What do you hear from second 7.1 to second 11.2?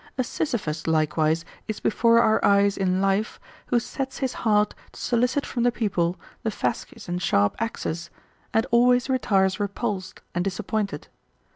sharp axes, and always retires repulsed and disappointed.